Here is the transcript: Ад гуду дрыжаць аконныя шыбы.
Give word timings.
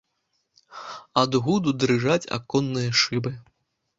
Ад 1.23 1.31
гуду 1.47 1.75
дрыжаць 1.83 2.31
аконныя 2.37 2.89
шыбы. 3.05 3.35